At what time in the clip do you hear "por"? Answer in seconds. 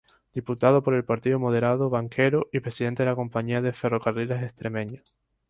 0.81-0.95